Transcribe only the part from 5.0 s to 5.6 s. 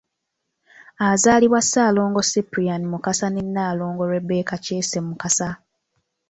Mukasa